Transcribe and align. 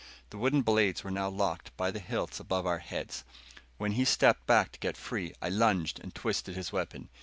The 0.31 0.37
wooden 0.39 0.63
blades 0.63 1.03
were 1.03 1.11
now 1.11 1.29
locked 1.29 1.77
by 1.77 1.91
the 1.91 1.99
hilts 1.99 2.39
above 2.39 2.65
our 2.65 2.79
heads. 2.79 3.23
When 3.77 3.91
he 3.91 4.03
stepped 4.03 4.47
back 4.47 4.71
to 4.71 4.79
get 4.79 4.97
free, 4.97 5.35
I 5.43 5.49
lunged 5.49 5.99
and 5.99 6.11
twisted 6.15 6.55
his 6.55 6.71
weapon. 6.71 7.09